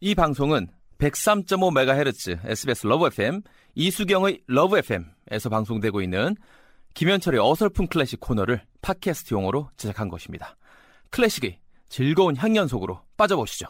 [0.00, 0.68] 이 방송은
[0.98, 3.40] 103.5MHz SBS 러브 FM
[3.74, 6.36] 이숙영의 러브 FM에서 방송되고 있는
[6.92, 10.56] 김현철의 어설픈 클래식 코너를 팟캐스트용으로 제작한 것입니다.
[11.10, 13.68] 클래식의 즐거운 향연 속으로 빠져보시죠.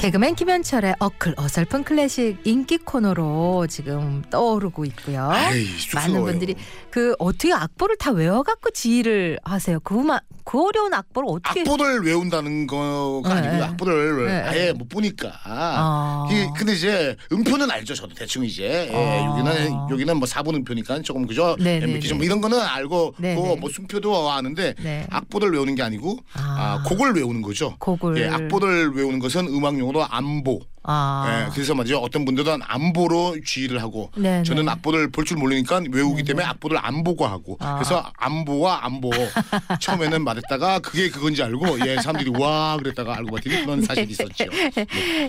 [0.00, 5.28] 개그맨 김현철의 어클 어설픈 클래식 인기 코너로 지금 떠오르고 있고요.
[5.30, 6.22] 아이, 많은.
[6.22, 6.54] 분들이
[6.88, 9.78] 그 어떻게 악보를 다 외워갖고 지휘를 하세요.
[9.80, 10.20] 그만
[10.50, 11.60] 그 어려운 악보를 어떻게?
[11.60, 13.62] 악보를 외운다는 거가 네, 아니고 네.
[13.62, 14.72] 악보를 네, 아예 네.
[14.72, 15.30] 못 보니까.
[15.44, 16.26] 아.
[16.28, 17.94] 이- 근데 이제 음표는 알죠.
[17.94, 19.26] 저도 대충 이제 예, 아.
[19.26, 21.54] 여기는 여기는 뭐 4분 음표니까 조금 그죠.
[21.60, 22.00] 네, 네, 네.
[22.24, 23.60] 이런 거는 알고 네, 뭐, 네.
[23.60, 25.06] 뭐 순표도 아는데 네.
[25.08, 26.80] 악보를 외우는 게 아니고 아.
[26.82, 27.76] 아, 곡을 외우는 거죠.
[27.78, 28.20] 곡을.
[28.20, 30.58] 예, 악보를 외우는 것은 음악 용어로 안보.
[30.92, 31.44] 아.
[31.46, 31.98] 예, 그래서 말이죠.
[31.98, 34.72] 어떤 분들은 안보로 지휘를 하고 네, 저는 네.
[34.72, 37.74] 악보를 볼 줄 모르니까 외우기 때문에 악보를 안 보고 하고 아.
[37.76, 39.10] 그래서 안보와 안보
[39.80, 44.44] 처음에는 말했다가 그게 그건지 알고 예 사람들이 와 그랬다가 알고 봤더니 그런 사실이 있었죠.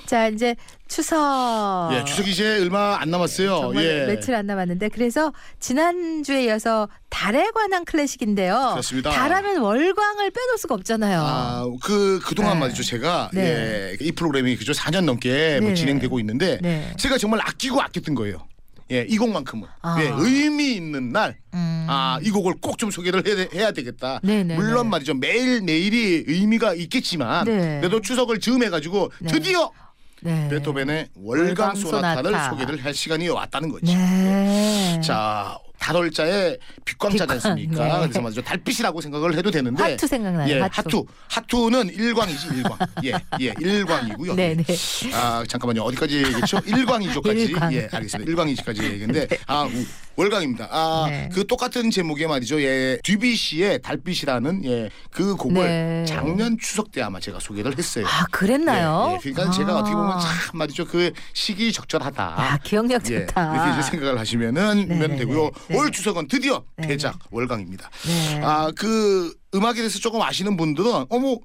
[0.06, 0.56] 자 이제
[0.88, 1.90] 추석.
[1.94, 3.60] 예 추석이 이제 얼마 안 남았어요.
[3.62, 6.88] 정말 예 며칠 안 남았는데 그래서 지난 주에 이어서
[7.22, 8.70] 달에 관한 클래식인데요.
[8.72, 9.12] 그렇습니다.
[9.12, 11.22] 달하면 월광을 빼놓을 수가 없잖아요.
[11.24, 12.60] 아 그 그동안 네.
[12.62, 13.42] 말이죠 제가 네.
[13.42, 15.76] 예, 이 프로그램이 그죠 4년 넘게 뭐 네.
[15.76, 16.92] 진행되고 있는데 네.
[16.98, 18.48] 제가 정말 아끼고 아꼈던 거예요.
[18.92, 19.98] 예, 이 곡만큼은 아.
[20.02, 21.86] 예, 의미 있는 날 음.
[21.88, 24.20] 아, 이 곡을 꼭 좀 소개를 해야, 해야 되겠다.
[24.24, 24.90] 네네, 물론 네.
[24.90, 25.14] 말이죠.
[25.14, 27.78] 매일 내일이 의미가 있겠지만 네.
[27.80, 29.32] 그래도 추석을 즈음해 가지고 네.
[29.32, 29.72] 드디어
[30.24, 30.48] 네.
[30.50, 32.50] 베토벤의 월광 소나타를 소나타.
[32.50, 33.86] 소개를 할 시간이 왔다는 거지.
[33.96, 35.00] 네.
[35.04, 35.58] 자,
[35.92, 37.84] 달월자에 빛광자지 빛광, 않습니까?
[37.86, 38.02] 네.
[38.04, 38.42] 그래서 말이죠.
[38.42, 40.50] 달빛이라고 생각을 해도 되는데 하투 생각나요.
[40.54, 40.74] 예, 하투.
[40.76, 41.06] 하투.
[41.28, 42.78] 하투 는 일광이지, 일광.
[43.04, 44.36] 예, 예, 일광이고요.
[44.36, 44.64] 네 네.
[45.14, 46.60] 아 잠깐만요 어디까지 얘기했죠?
[46.66, 47.74] 일광이조까지 일광.
[47.74, 50.68] 예 알겠습니다 일광이조까지 얘기인데 아 우- 월광입니다.
[50.72, 51.30] 아그 네.
[51.48, 52.62] 똑같은 제목의 말이죠.
[52.62, 56.06] 예 듀비시의 달빛이라는 예 그 곡을 네.
[56.08, 58.06] 작년 추석 때 아마 제가 소개를 했어요.
[58.08, 59.10] 아 그랬나요?
[59.12, 59.20] 예, 예.
[59.32, 59.80] 그러니까 제가 아.
[59.80, 62.24] 어떻게 보면 참 말이죠 그 시기 적절하다.
[62.24, 63.54] 아 기억력 예, 좋다.
[63.54, 65.52] 이렇게 이제 생각을 하시면은 네, 면 네, 되고요.
[65.68, 65.78] 네.
[65.78, 67.90] 올 추석은 드디어 네, 대작 월광입니다.
[68.08, 68.40] 네.
[68.42, 71.36] 아그 음악에 대해서 조금 아시는 분들은 어머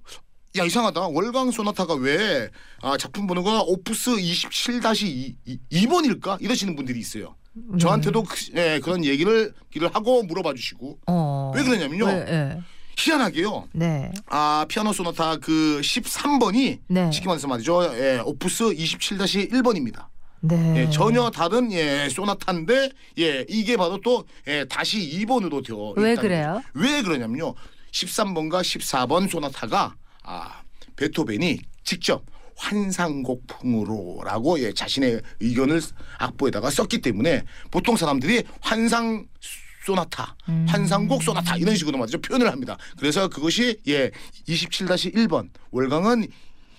[0.59, 2.49] 야 이상하다 월광 소나타가 왜
[2.83, 7.35] 아, 작품 번호가 오프스 27-2번일까 이러시는 분들이 있어요.
[7.57, 7.79] 음.
[7.79, 11.53] 저한테도 그, 예, 그런 얘기를 얘기를 하고 물어봐 주시고 어.
[11.55, 12.07] 왜 그러냐면요.
[12.07, 12.61] 왜, 예.
[12.99, 13.69] 희한하게요.
[13.73, 14.11] 네.
[14.27, 17.11] 아 피아노 소나타 그 13번이 네.
[17.13, 17.85] 쉽게 말해서 말이죠.
[17.95, 20.07] 예, 오프스 27-1번입니다.
[20.41, 20.83] 네.
[20.87, 26.29] 예, 전혀 다른 예, 소나타인데 예, 이게 바로 또 예, 다시 2번으로 되어 왜 있다는
[26.29, 26.53] 그래요?
[26.55, 26.67] 거죠.
[26.75, 27.55] 왜 그러냐면요.
[27.93, 30.63] 13번과 14번 소나타가 아,
[30.97, 32.25] 베토벤이 직접
[32.57, 35.81] 환상곡풍으로라고 예, 자신의 의견을
[36.19, 39.27] 악보에다가 썼기 때문에 보통 사람들이 환상
[39.85, 40.67] 소나타, 음.
[40.69, 42.77] 환상곡 소나타 이런 식으로 말이죠 표현을 합니다.
[42.99, 44.11] 그래서 그것이 예
[44.49, 46.27] 27-1번 월강은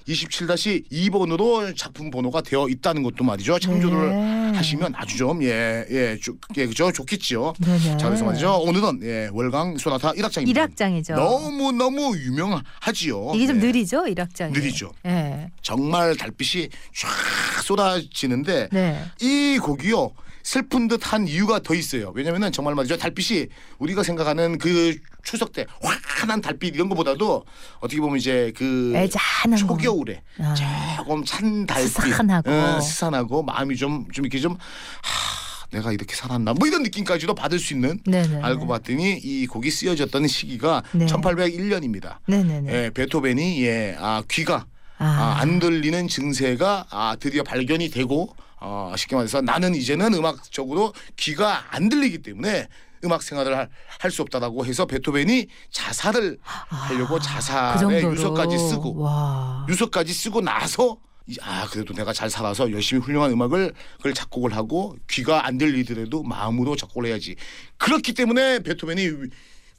[0.08, 3.60] 27-2번으로 작품 번호가 되어 있다는 것도 말이죠.
[3.60, 4.58] 참조를 네.
[4.58, 6.18] 하시면 아주 좀 예예
[6.58, 7.54] 예, 그죠 좋겠죠.
[7.60, 7.98] 네네.
[7.98, 8.58] 자 그래서 말이죠.
[8.60, 10.70] 오늘은 예 월강 소나타 1악장입니다.
[10.76, 11.16] 1악장이죠.
[11.16, 13.34] 너무 너무 유명하지요.
[13.36, 13.60] 이게 좀 예.
[13.68, 14.52] 느리죠, 1악장이.
[14.54, 14.92] 느리죠.
[15.06, 15.50] 예.
[15.62, 19.04] 정말 달빛이 쫙 쏟아지는데 네.
[19.22, 20.12] 이 곡이요
[20.48, 22.14] 슬픈 듯한 이유가 더 있어요.
[22.16, 23.48] 왜냐면은 정말 말이죠 달빛이
[23.80, 27.44] 우리가 생각하는 그 추석 때 환한 달빛 이런 것보다도
[27.82, 29.56] 어떻게 보면 이제 그 애잔한 거.
[29.58, 30.56] 초겨울에 아.
[30.96, 32.50] 조금 찬 달빛 스산하고.
[32.50, 37.74] 응, 스산하고 마음이 좀좀 이렇게 좀 하, 내가 이렇게 살았나 뭐 이런 느낌까지도 받을 수
[37.74, 38.42] 있는 네네.
[38.42, 41.08] 알고 봤더니 이 곡이 쓰여졌던 시기가 네.
[41.08, 42.20] 1801년입니다.
[42.26, 42.74] 네네네.
[42.74, 44.66] 예, 베토벤이 예, 아, 귀가
[44.98, 51.66] 아, 안 들리는 증세가 아, 드디어 발견이 되고 어, 쉽게 말해서 나는 이제는 음악적으로 귀가
[51.76, 52.68] 안 들리기 때문에
[53.04, 53.70] 음악 생활을
[54.00, 58.14] 할 수 없다라고 해서 베토벤이 자살을 하려고 그 자살의 정도로.
[58.14, 59.66] 유서까지 쓰고 와.
[59.70, 60.98] 유서까지 쓰고 나서
[61.28, 66.24] 이- 아 그래도 내가 잘 살아서 열심히 훌륭한 음악을 그걸 작곡을 하고 귀가 안 들리더라도
[66.24, 67.36] 마음으로 작곡을 해야지
[67.78, 69.10] 그렇기 때문에 베토벤이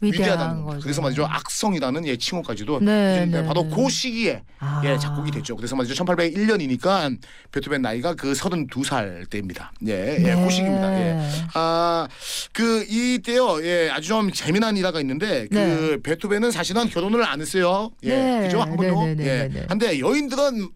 [0.01, 0.63] 위- 위대한.
[0.63, 0.81] 거죠.
[0.81, 3.71] 그래서 말이죠 악성이라는 예 칭호까지도 네, 네, 바로 네.
[3.75, 4.81] 그 시기에 아.
[4.85, 5.57] 예 작곡이 됐죠.
[5.57, 7.19] 그래서 말이죠 1801년이니까
[7.51, 9.73] 베토벤 나이가 그 32살 때입니다.
[9.89, 10.45] 예, 예, 네.
[10.45, 10.93] 그 시기입니다.
[11.01, 11.19] 예.
[11.55, 12.07] 아,
[12.53, 13.63] 그 이때요.
[13.65, 15.97] 예, 아주 좀 재미난 일화가 있는데 그 네.
[16.03, 17.91] 베토벤은 사실은 결혼을 안 했어요.
[18.05, 18.09] 예.
[18.17, 18.43] 네.
[18.43, 18.61] 그죠?
[18.61, 19.05] 한 번도.
[19.17, 19.67] 네, 예.
[19.69, 20.69] 한데 여인들은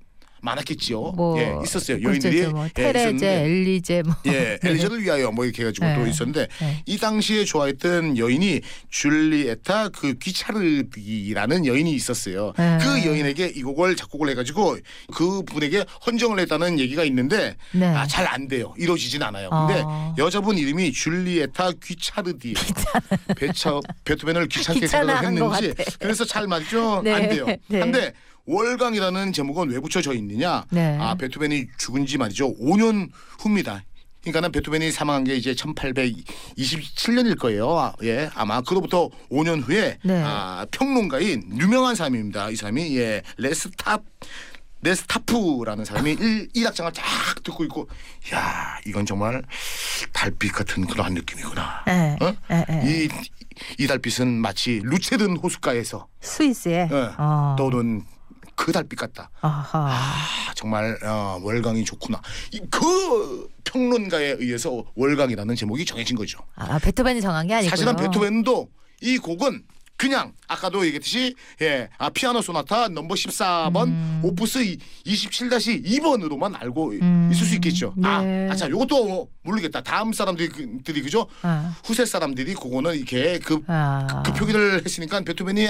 [0.43, 1.01] 많았겠지요.
[1.13, 2.03] 뭐 예, 있었어요.
[2.03, 5.95] 여인들이 뭐 예, 테레제, 있었는데 엘리제 뭐 예, 엘리자를 위하여 뭐 이렇게 해가지고 네.
[5.95, 6.83] 또 있었는데 네.
[6.85, 8.61] 이 당시에 좋아했던 여인이
[8.91, 12.53] 줄리에타 그 귀차르디라는 여인이 있었어요.
[12.59, 12.79] 네.
[12.81, 14.79] 그 여인에게 이 곡을 작곡을 해가지고
[15.15, 17.87] 그 분에게 헌정을 했다는 얘기가 있는데 네.
[17.87, 18.73] 아, 잘 안 돼요.
[18.79, 19.51] 이루어지진 않아요.
[19.51, 20.15] 근데 어.
[20.17, 22.55] 여자분 이름이 줄리에타 귀차르디.
[23.37, 25.75] 베차, 베토벤을 귀찮게 생각을 것 했는지.
[25.99, 27.03] 그래서 잘 맞죠?
[27.03, 27.13] 네.
[27.13, 27.47] 안 돼요.
[27.69, 27.81] 네.
[27.81, 28.13] 한데
[28.47, 30.65] 월광이라는 제목은 왜 붙여져 있느냐?
[30.71, 30.97] 네.
[31.01, 32.57] 아 베토벤이 죽은 지 말이죠.
[32.59, 33.11] 5년
[33.41, 33.83] 후입니다.
[34.23, 37.77] 그러니까는 베토벤이 사망한 게 이제 1827년일 거예요.
[37.77, 40.23] 아, 예, 아마 그로부터 5년 후에 네.
[40.25, 42.51] 아, 평론가인 유명한 사람입니다.
[42.51, 44.05] 이 사람이 예, 레스탑
[44.85, 47.05] 레스타프라는 사람이 일, 이 악장을 쫙
[47.45, 47.89] 듣고 있고,
[48.35, 49.43] 야 이건 정말
[50.13, 51.85] 달빛 같은 그러한 느낌이구나.
[51.89, 52.35] 예, 어?
[52.51, 53.05] 예, 예.
[53.05, 53.09] 이,
[53.79, 57.55] 이 달빛은 마치 루체른 호숫가에서 스위스에 예, 어.
[57.57, 58.05] 떠오른
[58.55, 59.31] 그 달빛 같다.
[59.41, 59.91] 아하.
[59.93, 62.21] 아, 정말 어, 월광이 좋구나.
[62.53, 66.39] 이, 그 평론가에 의해서 월광이라는 제목이 정해진 거죠.
[66.55, 67.71] 아, 베토벤이 정한 게 아니고요.
[67.71, 68.69] 사실은 베토벤도
[69.03, 69.65] 이 곡은
[69.97, 74.21] 그냥 아까도 얘기했듯이 예, 아, 피아노 소나타 넘버 14번 음.
[74.25, 74.59] 오프스
[75.07, 77.31] 27-2번으로만 알고 음.
[77.33, 77.95] 있을 수 있겠죠.
[77.97, 78.09] 네.
[78.09, 79.81] 아, 아자 요것도 모르겠다.
[79.83, 81.29] 다음 사람들이 그- 들이 그죠?
[81.43, 84.23] 아, 후세 사람들이 그거는 이렇게 그, 아.
[84.27, 85.69] 그 표기를 했으니까 베토벤이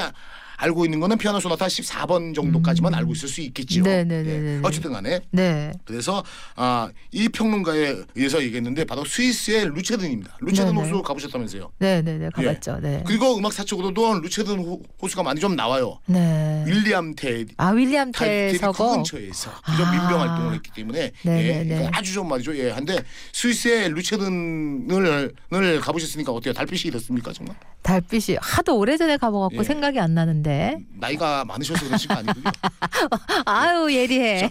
[0.62, 2.98] 알고 있는 거는 피아노 소나타 14번 정도까지만 음.
[2.98, 3.82] 알고 있을 수 있겠죠.
[3.82, 4.56] 네네네네.
[4.58, 4.60] 예.
[4.62, 5.72] 어쨌든 간에 네.
[5.84, 6.22] 그래서
[6.54, 10.36] 아, 이 평론가에 의해서 얘기했는데 바로 스위스의 루체든입니다.
[10.40, 10.88] 루체든 네네.
[10.88, 11.72] 호수 가보셨다면서요.
[11.78, 12.78] 네네네 가봤죠.
[12.80, 13.02] 네.
[13.04, 15.98] 그리고 음악 사적으로도 루체든 호, 호수가 많이 좀 나와요.
[16.06, 16.62] 네.
[16.64, 18.96] 윌리엄 테아 윌리엄 달들이 그 텔서거.
[18.98, 19.90] 근처에서 그저 아.
[19.90, 21.48] 민병 활동을 했기 때문에 네네네.
[21.48, 22.56] 예, 그러니까 아주 좀 말이죠.
[22.56, 26.54] 예, 한데 스위스의 루체든을 을 가보셨으니까 어때요?
[26.54, 27.56] 달빛이 이렇습니까 정말?
[27.82, 29.64] 달빛이 하도 오래전에 가봐갖고 예.
[29.64, 30.51] 생각이 안 나는데.
[30.98, 32.44] 나이가 많으셔서 그러신 거 아니고요.
[33.46, 34.50] 아유 예리해.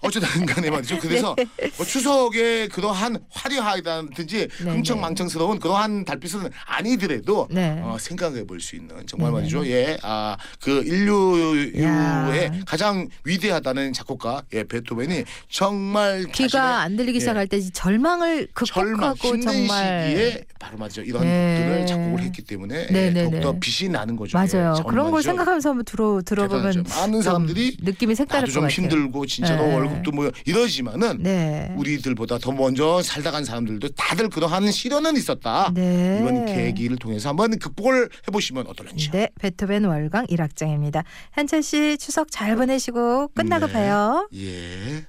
[0.00, 0.98] 어쨌든 간에 말이죠.
[0.98, 1.34] 그래서
[1.76, 7.80] 뭐 추석에 그러한 화려하다든지 네, 흥청망청스러운 그러한 달빛은 아니더라도 네.
[7.82, 9.66] 어, 생각해 볼 수 있는 정말 네, 말이죠.
[9.66, 12.52] 예, 아, 그 인류의 야.
[12.64, 19.28] 가장 위대하다는 작곡가 예, 베토벤이 정말 귀가 안 들리기 예, 시작할 때 절망을 절망 극복하고
[19.28, 20.44] 힘든 정말 시기에
[20.78, 21.02] 말이죠.
[21.02, 21.58] 이런 네.
[21.58, 23.60] 곡들을 작곡을 했기 때문에 네, 예, 네, 더욱더 네.
[23.60, 24.36] 빛이 나는 거죠.
[24.36, 24.74] 맞아요.
[24.78, 25.22] 예, 그런 걸.
[25.22, 26.84] 생각하면서 한번 들어 들어보면.
[26.88, 28.68] 많은 좀 사람들이 느낌이 색다를 좀.
[28.68, 29.74] 힘들고 진짜로 네.
[29.74, 31.72] 월급도 뭐 이러지만은 네.
[31.76, 35.72] 우리들보다 더 먼저 살다 간 사람들도 다들 그러한 시련은 있었다.
[35.74, 36.18] 네.
[36.20, 39.10] 이번 계기를 통해서 한번 극복을 해보시면 어떨런지.
[39.10, 41.04] 네, 베토벤 월강 1악장입니다.
[41.32, 43.72] 현철 씨 추석 잘 보내시고 끝나고 네.
[43.72, 44.28] 봐요.
[44.34, 45.04] 예.